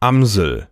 [0.00, 0.68] Amsel.